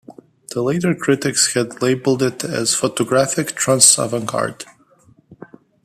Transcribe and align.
The 0.49 0.63
later 0.63 0.95
critics 0.95 1.53
had 1.53 1.79
labeled 1.79 2.23
it 2.23 2.43
as 2.43 2.73
"Photographic 2.73 3.51
Trans-avantgarde". 3.55 4.65